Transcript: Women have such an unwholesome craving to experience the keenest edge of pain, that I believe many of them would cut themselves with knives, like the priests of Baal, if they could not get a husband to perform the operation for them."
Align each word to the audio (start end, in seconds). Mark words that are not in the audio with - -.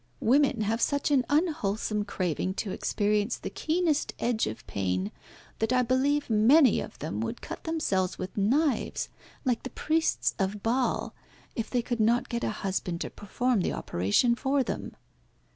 Women 0.19 0.61
have 0.61 0.81
such 0.81 1.11
an 1.11 1.23
unwholesome 1.29 2.05
craving 2.05 2.55
to 2.55 2.71
experience 2.71 3.37
the 3.37 3.51
keenest 3.51 4.15
edge 4.17 4.47
of 4.47 4.65
pain, 4.65 5.11
that 5.59 5.71
I 5.71 5.83
believe 5.83 6.27
many 6.27 6.79
of 6.79 6.97
them 6.97 7.21
would 7.21 7.39
cut 7.39 7.65
themselves 7.65 8.17
with 8.17 8.35
knives, 8.35 9.09
like 9.45 9.61
the 9.61 9.69
priests 9.69 10.33
of 10.39 10.63
Baal, 10.63 11.13
if 11.55 11.69
they 11.69 11.83
could 11.83 11.99
not 11.99 12.29
get 12.29 12.43
a 12.43 12.49
husband 12.49 12.99
to 13.01 13.11
perform 13.11 13.61
the 13.61 13.73
operation 13.73 14.33
for 14.33 14.63
them." 14.63 14.95